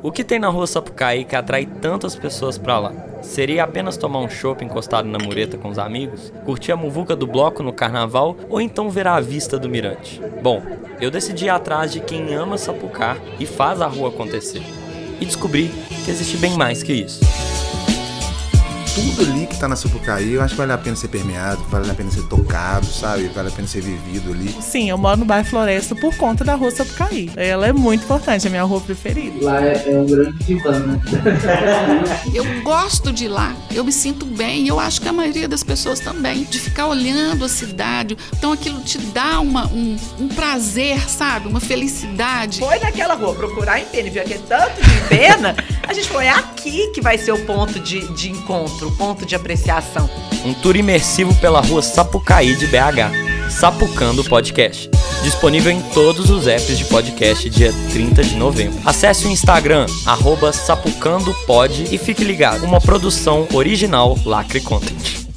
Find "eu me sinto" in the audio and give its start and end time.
33.72-34.26